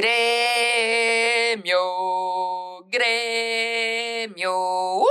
[0.00, 1.78] Grêmio,
[2.88, 4.50] Grêmio.
[4.50, 5.06] Uhul!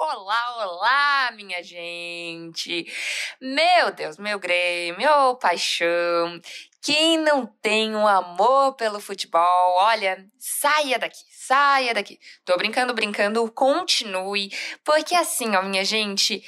[0.00, 2.90] Olá, olá, minha gente.
[3.38, 6.40] Meu Deus, meu Grêmio, paixão.
[6.80, 12.18] Quem não tem um amor pelo futebol, olha, saia daqui, saia daqui.
[12.46, 14.50] Tô brincando, brincando, continue,
[14.82, 16.42] porque assim, ó, minha gente,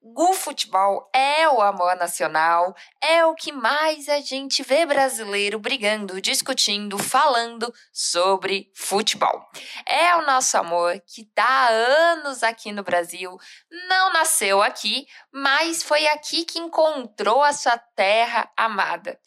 [0.00, 6.20] o futebol é o amor nacional, é o que mais a gente vê brasileiro brigando,
[6.20, 9.48] discutindo, falando sobre futebol.
[9.84, 13.36] É o nosso amor que está há anos aqui no Brasil,
[13.88, 19.18] não nasceu aqui, mas foi aqui que encontrou a sua terra amada.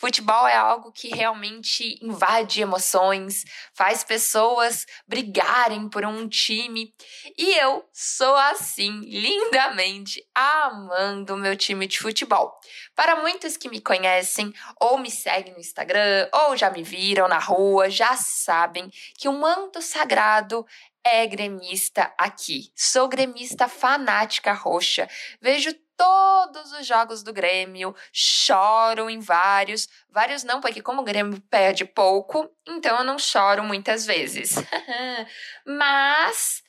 [0.00, 3.44] Futebol é algo que realmente invade emoções,
[3.74, 6.94] faz pessoas brigarem por um time.
[7.36, 12.58] E eu sou assim, lindamente, amando o meu time de futebol.
[12.94, 17.38] Para muitos que me conhecem, ou me seguem no Instagram, ou já me viram na
[17.38, 20.66] rua, já sabem que o manto sagrado
[21.04, 22.72] é gremista aqui.
[22.74, 25.08] Sou gremista fanática roxa.
[25.40, 29.86] Vejo todos os jogos do Grêmio, choro em vários.
[30.08, 34.54] Vários não, porque como o Grêmio perde pouco, então eu não choro muitas vezes.
[35.66, 36.62] Mas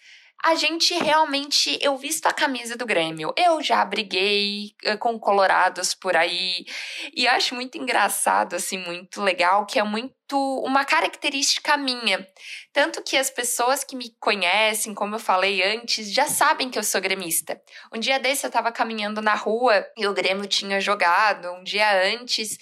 [0.44, 1.78] a gente realmente.
[1.82, 3.34] Eu visto a camisa do Grêmio.
[3.38, 6.66] Eu já briguei eh, com colorados por aí.
[7.16, 10.16] E acho muito engraçado, assim, muito legal, que é muito
[10.64, 12.28] uma característica minha.
[12.74, 16.84] Tanto que as pessoas que me conhecem, como eu falei antes, já sabem que eu
[16.84, 17.62] sou gremista.
[17.94, 22.14] Um dia desse eu tava caminhando na rua e o Grêmio tinha jogado um dia
[22.14, 22.58] antes.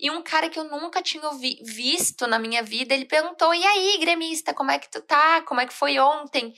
[0.00, 3.64] E um cara que eu nunca tinha vi visto na minha vida, ele perguntou: E
[3.64, 5.42] aí, gremista, como é que tu tá?
[5.42, 6.54] Como é que foi ontem?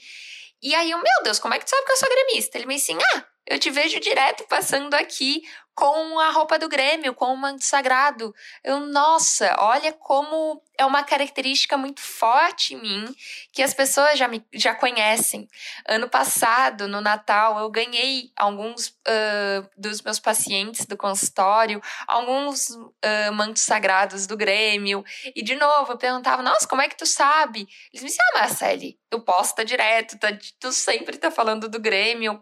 [0.63, 2.57] E aí, eu, meu Deus, como é que tu sabe que eu sou gremista?
[2.57, 5.43] Ele me disse ah, eu te vejo direto passando aqui
[5.75, 8.33] com a roupa do Grêmio, com o manto sagrado.
[8.63, 13.15] Eu, nossa, olha como é uma característica muito forte em mim,
[13.51, 15.47] que as pessoas já me já conhecem.
[15.87, 23.33] Ano passado, no Natal, eu ganhei alguns uh, dos meus pacientes do consultório, alguns uh,
[23.33, 25.03] mantos sagrados do Grêmio.
[25.35, 27.67] E, de novo, eu perguntava, nossa, como é que tu sabe?
[27.91, 30.29] Eles me disseram, ah, Marcele, tu posta direto, tá,
[30.59, 32.41] tu sempre tá falando do Grêmio.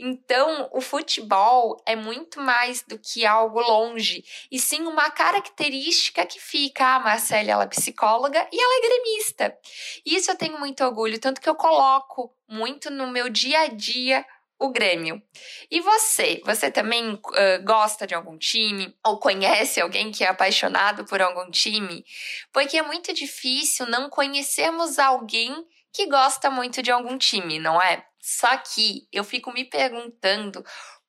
[0.00, 6.40] Então, o futebol é muito mais do que algo longe, e sim uma característica que
[6.40, 6.96] fica.
[6.96, 9.56] Ah, Marcele, ela é psicóloga e ela é gremista.
[10.04, 14.24] Isso eu tenho muito orgulho, tanto que eu coloco muito no meu dia a dia
[14.58, 15.22] o Grêmio.
[15.70, 16.42] E você?
[16.44, 17.20] Você também uh,
[17.64, 18.94] gosta de algum time?
[19.06, 22.04] Ou conhece alguém que é apaixonado por algum time?
[22.52, 28.04] Porque é muito difícil não conhecermos alguém que gosta muito de algum time, não é?
[28.20, 30.64] Só que eu fico me perguntando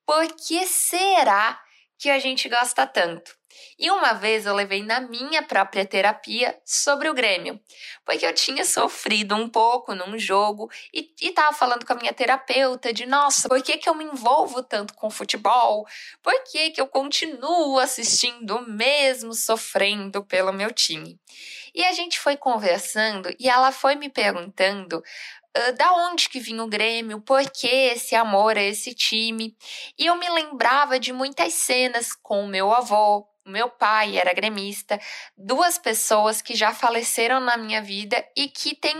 [0.05, 1.59] por que será
[1.97, 3.35] que a gente gosta tanto?
[3.77, 7.59] E uma vez eu levei na minha própria terapia sobre o Grêmio,
[8.05, 12.93] porque eu tinha sofrido um pouco num jogo e, estava falando com a minha terapeuta
[12.93, 15.85] de nossa, por que, que eu me envolvo tanto com futebol?
[16.21, 21.19] Por que, que eu continuo assistindo mesmo sofrendo pelo meu time?
[21.73, 25.01] E a gente foi conversando e ela foi me perguntando
[25.75, 29.55] Da onde que vinha o Grêmio, por que esse amor a esse time.
[29.97, 34.99] E eu me lembrava de muitas cenas com o meu avô, meu pai era gremista,
[35.35, 38.95] duas pessoas que já faleceram na minha vida e que têm,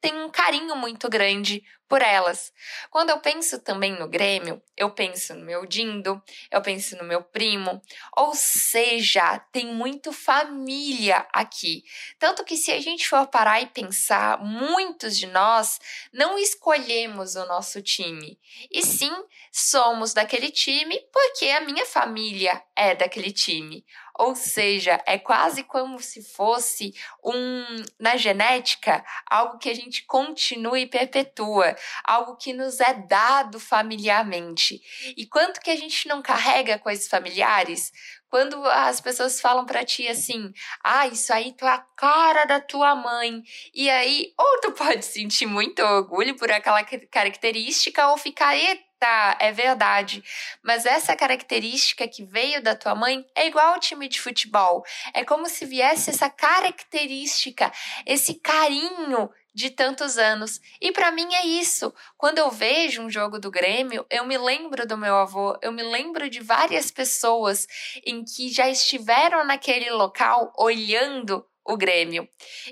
[0.00, 2.52] têm um carinho muito grande por elas.
[2.90, 7.22] Quando eu penso também no Grêmio, eu penso no meu Dindo, eu penso no meu
[7.22, 7.80] primo,
[8.16, 11.82] ou seja, tem muito família aqui.
[12.18, 15.80] Tanto que se a gente for parar e pensar, muitos de nós
[16.12, 18.38] não escolhemos o nosso time,
[18.70, 19.12] e sim
[19.50, 23.84] somos daquele time porque a minha família é daquele time.
[24.18, 26.92] Ou seja, é quase como se fosse
[27.24, 27.64] um
[28.00, 34.82] na genética algo que a gente continua e perpetua, algo que nos é dado familiarmente.
[35.16, 37.92] E quanto que a gente não carrega coisas familiares?
[38.28, 42.60] Quando as pessoas falam para ti assim, ah, isso aí tu é a cara da
[42.60, 43.42] tua mãe.
[43.72, 48.54] E aí, ou tu pode sentir muito orgulho por aquela característica, ou ficar,
[48.98, 50.22] tá, é verdade.
[50.62, 54.84] Mas essa característica que veio da tua mãe é igual ao time de futebol.
[55.14, 57.72] É como se viesse essa característica,
[58.06, 60.60] esse carinho de tantos anos.
[60.80, 61.92] E para mim é isso.
[62.16, 65.82] Quando eu vejo um jogo do Grêmio, eu me lembro do meu avô, eu me
[65.82, 67.66] lembro de várias pessoas
[68.06, 72.28] em que já estiveram naquele local olhando o Grêmio.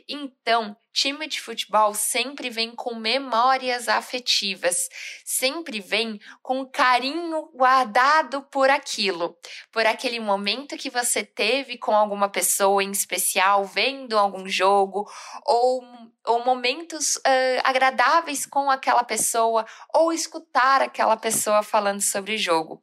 [0.09, 4.89] Então, time de futebol sempre vem com memórias afetivas,
[5.27, 9.37] sempre vem com carinho guardado por aquilo,
[9.71, 15.07] por aquele momento que você teve com alguma pessoa em especial, vendo algum jogo,
[15.45, 15.85] ou,
[16.25, 22.81] ou momentos uh, agradáveis com aquela pessoa, ou escutar aquela pessoa falando sobre jogo.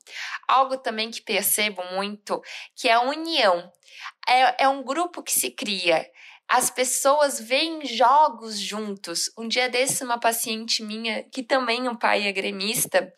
[0.47, 2.39] Algo também que percebo muito
[2.75, 3.71] que é a união.
[4.27, 6.07] É, é um grupo que se cria
[6.53, 9.31] as pessoas veem jogos juntos.
[9.35, 13.11] Um dia desse, uma paciente minha, que também o pai é gremista,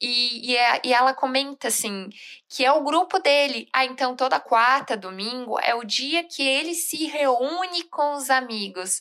[0.00, 2.08] e, e, é, e, ela comenta assim
[2.48, 3.68] que é o grupo dele.
[3.72, 9.00] Ah, então toda quarta, domingo é o dia que ele se reúne com os amigos.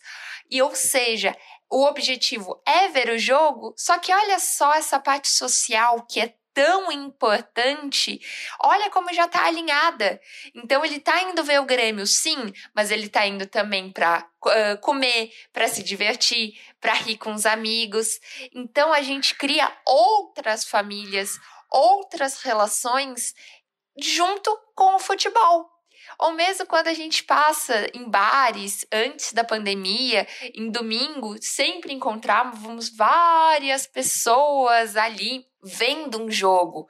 [0.51, 1.35] E ou seja,
[1.67, 6.35] o objetivo é ver o jogo, só que olha só essa parte social que é
[6.59, 8.19] tão importante,
[8.61, 10.19] olha como já está alinhada.
[10.53, 14.77] Então ele está indo ver o Grêmio, sim, mas ele está indo também para uh,
[14.81, 18.19] comer, para se divertir, para rir com os amigos.
[18.53, 21.39] Então a gente cria outras famílias,
[21.71, 23.33] outras relações
[23.97, 25.69] junto com o futebol.
[26.19, 32.89] Ou mesmo quando a gente passa em bares antes da pandemia, em domingo, sempre encontrávamos
[32.89, 36.87] várias pessoas ali vendo um jogo.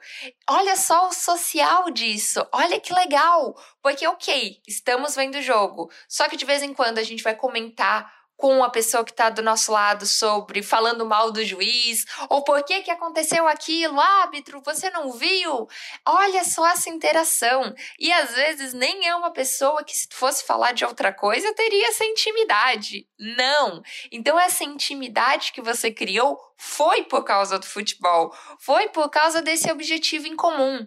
[0.48, 2.46] Olha só o social disso.
[2.52, 3.56] Olha que legal.
[3.82, 5.90] Porque, ok, estamos vendo o jogo.
[6.08, 9.28] Só que de vez em quando a gente vai comentar com a pessoa que está
[9.28, 14.62] do nosso lado sobre falando mal do juiz, ou por que, que aconteceu aquilo, árbitro,
[14.64, 15.68] você não viu?
[16.06, 17.74] Olha só essa interação.
[17.98, 21.88] E às vezes nem é uma pessoa que, se fosse falar de outra coisa, teria
[21.88, 23.06] essa intimidade.
[23.18, 23.82] Não.
[24.10, 29.70] Então, essa intimidade que você criou foi por causa do futebol, foi por causa desse
[29.70, 30.86] objetivo em comum.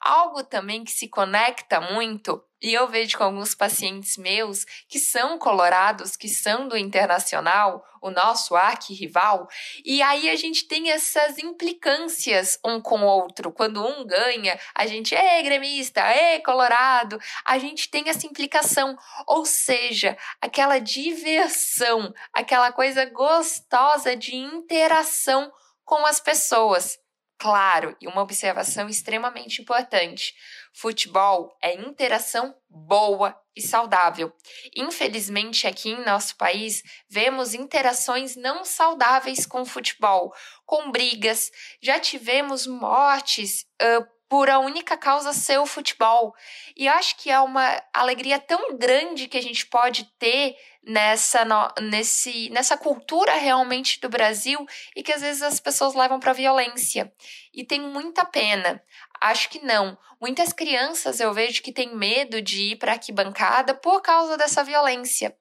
[0.00, 5.38] Algo também que se conecta muito, e eu vejo com alguns pacientes meus que são
[5.38, 9.46] colorados, que são do internacional, o nosso arquirrival,
[9.84, 13.52] e aí a gente tem essas implicâncias um com o outro.
[13.52, 18.96] Quando um ganha, a gente é gremista, é colorado, a gente tem essa implicação,
[19.26, 25.52] ou seja, aquela diversão, aquela coisa gostosa de interação
[25.84, 26.98] com as pessoas.
[27.44, 30.34] Claro, e uma observação extremamente importante:
[30.72, 34.32] futebol é interação boa e saudável.
[34.74, 40.32] Infelizmente, aqui em nosso país, vemos interações não saudáveis com futebol,
[40.64, 41.50] com brigas,
[41.82, 46.34] já tivemos mortes uh, por a única causa ser o futebol.
[46.76, 51.68] E acho que é uma alegria tão grande que a gente pode ter nessa, no,
[51.80, 54.66] nesse, nessa cultura realmente do Brasil
[54.96, 57.12] e que às vezes as pessoas levam para violência.
[57.54, 58.82] E tem muita pena.
[59.24, 59.96] Acho que não.
[60.20, 64.62] Muitas crianças eu vejo que têm medo de ir para a arquibancada por causa dessa
[64.62, 65.34] violência.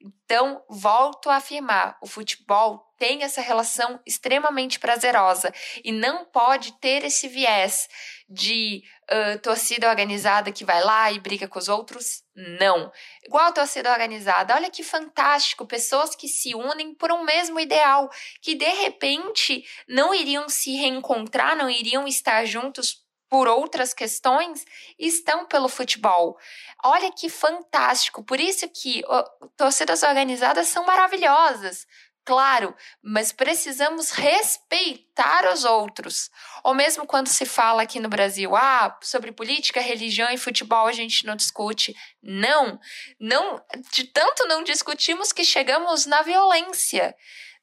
[0.00, 5.54] Então, volto a afirmar: o futebol tem essa relação extremamente prazerosa
[5.84, 7.88] e não pode ter esse viés
[8.28, 12.24] de uh, torcida organizada que vai lá e briga com os outros.
[12.34, 12.90] Não.
[13.24, 18.10] Igual torcida organizada, olha que fantástico, pessoas que se unem por um mesmo ideal,
[18.42, 24.64] que de repente não iriam se reencontrar, não iriam estar juntos por outras questões
[24.98, 26.38] estão pelo futebol.
[26.84, 28.22] Olha que fantástico.
[28.22, 29.02] Por isso que
[29.56, 31.86] torcidas organizadas são maravilhosas
[32.28, 36.30] claro, mas precisamos respeitar os outros.
[36.62, 40.92] Ou mesmo quando se fala aqui no Brasil, ah, sobre política, religião e futebol a
[40.92, 41.96] gente não discute.
[42.22, 42.78] Não,
[43.18, 47.16] não, de tanto não discutimos que chegamos na violência.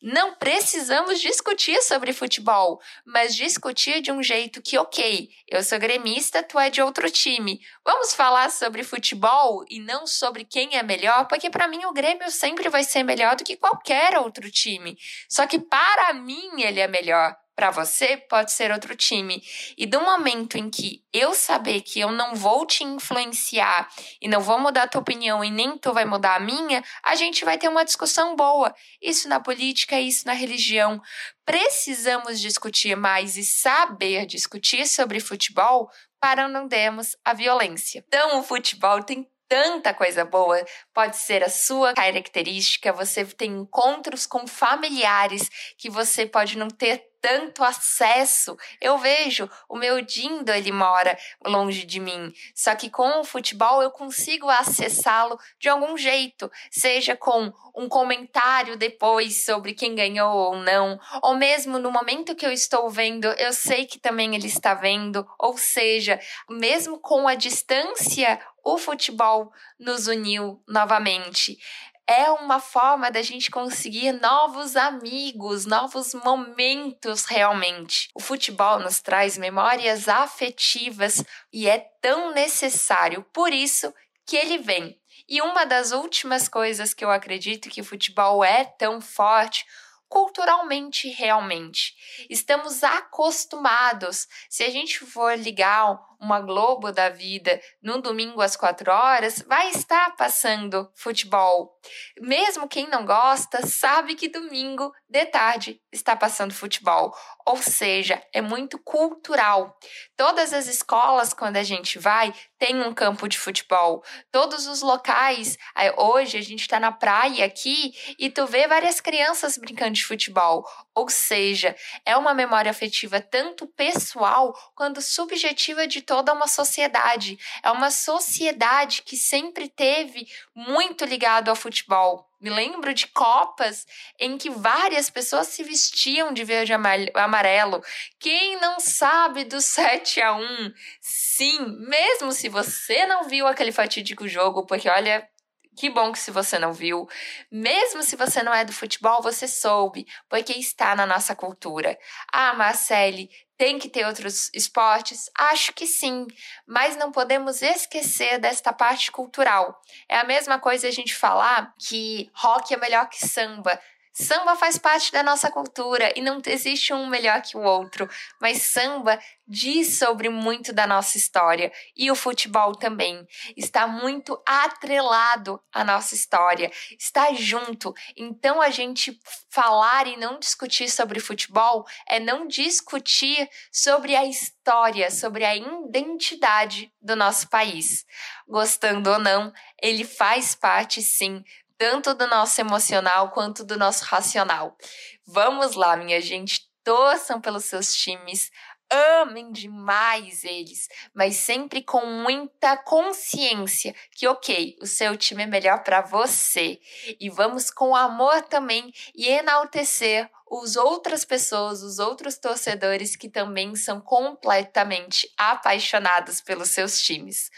[0.08, 6.44] Não precisamos discutir sobre futebol, mas discutir de um jeito que, ok, eu sou gremista,
[6.44, 7.60] tu é de outro time.
[7.84, 12.30] Vamos falar sobre futebol e não sobre quem é melhor, porque para mim o Grêmio
[12.30, 14.96] sempre vai ser melhor do que qualquer outro time.
[15.28, 19.42] Só que para mim ele é melhor para você pode ser outro time.
[19.78, 23.88] E do momento em que eu saber que eu não vou te influenciar
[24.22, 27.16] e não vou mudar a tua opinião e nem tu vai mudar a minha, a
[27.16, 28.76] gente vai ter uma discussão boa.
[29.02, 31.02] Isso na política, isso na religião.
[31.46, 38.04] Precisamos discutir mais e saber discutir sobre futebol para não dermos a violência.
[38.08, 40.64] Então, o futebol tem tanta coisa boa.
[40.94, 47.04] Pode ser a sua característica, você tem encontros com familiares que você pode não ter
[47.26, 48.56] tanto acesso.
[48.80, 52.32] Eu vejo o meu Dindo, ele mora longe de mim.
[52.54, 58.78] Só que com o futebol eu consigo acessá-lo de algum jeito, seja com um comentário
[58.78, 63.52] depois sobre quem ganhou ou não, ou mesmo no momento que eu estou vendo, eu
[63.52, 70.08] sei que também ele está vendo, ou seja, mesmo com a distância, o futebol nos
[70.08, 71.58] uniu novamente
[72.08, 78.10] é uma forma da gente conseguir novos amigos, novos momentos realmente.
[78.14, 83.94] O futebol nos traz memórias afetivas e é tão necessário, por isso
[84.26, 85.00] que ele vem.
[85.28, 89.66] E uma das últimas coisas que eu acredito que o futebol é tão forte
[90.08, 91.96] culturalmente realmente.
[92.30, 94.28] Estamos acostumados.
[94.50, 99.70] Se a gente for ligar uma Globo da vida num domingo às quatro horas, vai
[99.70, 101.80] estar passando futebol.
[102.20, 107.16] Mesmo quem não gosta, sabe que domingo de tarde está passando futebol.
[107.46, 109.78] Ou seja, é muito cultural.
[110.18, 114.04] Todas as escolas, quando a gente vai, tem um campo de futebol.
[114.32, 115.56] Todos os locais,
[115.96, 120.66] hoje a gente está na praia aqui e tu vê várias crianças brincando de futebol.
[120.96, 127.38] Ou seja, é uma memória afetiva tanto pessoal quanto subjetiva de toda uma sociedade.
[127.62, 132.26] É uma sociedade que sempre teve muito ligado ao futebol.
[132.40, 133.86] Me lembro de copas
[134.18, 137.84] em que várias pessoas se vestiam de verde e amarelo.
[138.18, 140.74] Quem não sabe do 7 a 1?
[141.02, 145.28] Sim, mesmo se você não viu aquele fatídico jogo, porque olha,
[145.76, 147.08] que bom que se você não viu,
[147.52, 151.98] mesmo se você não é do futebol, você soube, porque está na nossa cultura.
[152.32, 155.30] Ah, Marcele, tem que ter outros esportes?
[155.38, 156.28] Acho que sim,
[156.68, 159.82] mas não podemos esquecer desta parte cultural.
[160.10, 163.80] É a mesma coisa a gente falar que rock é melhor que samba.
[164.18, 168.62] Samba faz parte da nossa cultura e não existe um melhor que o outro, mas
[168.62, 175.84] samba diz sobre muito da nossa história e o futebol também está muito atrelado à
[175.84, 177.94] nossa história, está junto.
[178.16, 179.20] Então a gente
[179.50, 186.90] falar e não discutir sobre futebol é não discutir sobre a história, sobre a identidade
[187.02, 188.06] do nosso país.
[188.48, 191.44] Gostando ou não, ele faz parte sim
[191.78, 194.78] tanto do nosso emocional quanto do nosso racional.
[195.26, 198.52] Vamos lá, minha gente, torçam pelos seus times,
[198.92, 205.84] amem demais eles, mas sempre com muita consciência que, ok, o seu time é melhor
[205.84, 206.80] para você.
[207.20, 213.76] E vamos com amor também e enaltecer os outras pessoas, os outros torcedores que também
[213.76, 217.50] são completamente apaixonados pelos seus times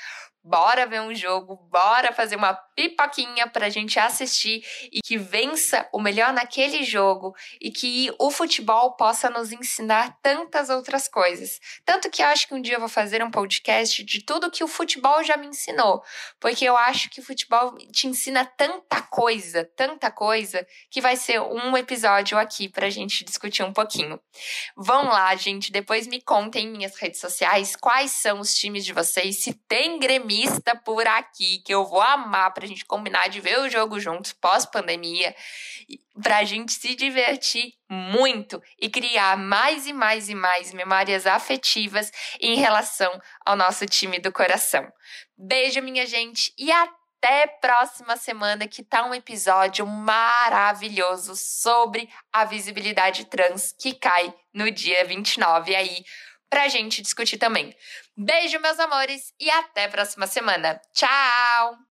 [0.47, 5.99] bora ver um jogo, bora fazer uma pipoquinha pra gente assistir e que vença o
[5.99, 11.59] melhor naquele jogo e que o futebol possa nos ensinar tantas outras coisas.
[11.83, 14.63] Tanto que eu acho que um dia eu vou fazer um podcast de tudo que
[14.63, 16.03] o futebol já me ensinou,
[16.39, 21.41] porque eu acho que o futebol te ensina tanta coisa, tanta coisa, que vai ser
[21.41, 24.19] um episódio aqui pra gente discutir um pouquinho.
[24.75, 28.93] Vão lá, gente, depois me contem em minhas redes sociais quais são os times de
[28.93, 33.59] vocês, se tem gremista por aqui, que eu vou amar pra gente combinar de ver
[33.59, 35.35] o jogo juntos pós-pandemia,
[36.21, 42.55] pra gente se divertir muito e criar mais e mais e mais memórias afetivas em
[42.55, 43.11] relação
[43.45, 44.87] ao nosso time do coração.
[45.37, 53.25] Beijo, minha gente, e até próxima semana que tá um episódio maravilhoso sobre a visibilidade
[53.25, 56.03] trans que cai no dia 29 aí
[56.49, 57.75] pra gente discutir também.
[58.15, 60.79] Beijo, meus amores, e até a próxima semana.
[60.93, 61.77] Tchau!